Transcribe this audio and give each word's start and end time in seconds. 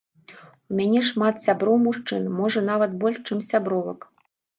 У 0.69 0.77
мяне 0.77 1.01
шмат 1.09 1.43
сяброў-мужчын, 1.45 2.23
можа, 2.37 2.63
нават 2.71 2.97
больш, 3.05 3.21
чым 3.29 3.45
сябровак. 3.51 4.09